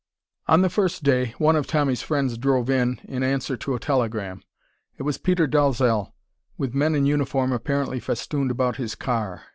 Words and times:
On 0.47 0.63
the 0.63 0.69
first 0.71 1.03
day 1.03 1.35
one 1.37 1.55
of 1.55 1.67
Tommy's 1.67 2.01
friends 2.01 2.35
drove 2.35 2.71
in 2.71 2.99
in 3.03 3.21
answer 3.21 3.55
to 3.57 3.75
a 3.75 3.79
telegram. 3.79 4.41
It 4.97 5.03
was 5.03 5.19
Peter 5.19 5.45
Dalzell, 5.45 6.15
with 6.57 6.73
men 6.73 6.95
in 6.95 7.05
uniform 7.05 7.51
apparently 7.53 7.99
festooned 7.99 8.49
about 8.49 8.77
his 8.77 8.95
car. 8.95 9.43